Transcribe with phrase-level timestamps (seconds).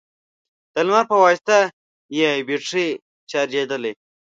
[0.73, 1.57] د لمر په واسطه
[2.17, 2.87] يې بېټرۍ
[3.29, 3.91] چارجېدلې،